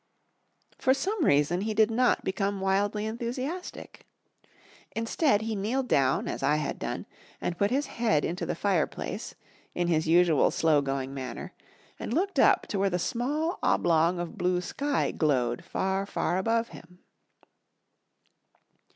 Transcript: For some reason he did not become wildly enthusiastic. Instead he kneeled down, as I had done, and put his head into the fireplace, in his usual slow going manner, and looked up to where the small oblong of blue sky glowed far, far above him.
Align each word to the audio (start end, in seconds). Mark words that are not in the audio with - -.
For 0.79 0.95
some 0.95 1.23
reason 1.23 1.61
he 1.61 1.75
did 1.75 1.91
not 1.91 2.23
become 2.23 2.59
wildly 2.59 3.05
enthusiastic. 3.05 4.07
Instead 4.95 5.41
he 5.43 5.55
kneeled 5.55 5.87
down, 5.89 6.27
as 6.27 6.41
I 6.41 6.55
had 6.55 6.79
done, 6.79 7.05
and 7.39 7.55
put 7.55 7.69
his 7.69 7.85
head 7.85 8.25
into 8.25 8.47
the 8.47 8.55
fireplace, 8.55 9.35
in 9.75 9.89
his 9.89 10.07
usual 10.07 10.49
slow 10.49 10.81
going 10.81 11.13
manner, 11.13 11.53
and 11.99 12.11
looked 12.15 12.39
up 12.39 12.65
to 12.69 12.79
where 12.79 12.89
the 12.89 12.97
small 12.97 13.59
oblong 13.61 14.17
of 14.17 14.39
blue 14.39 14.59
sky 14.61 15.11
glowed 15.11 15.63
far, 15.63 16.07
far 16.07 16.39
above 16.39 16.69
him. 16.69 17.01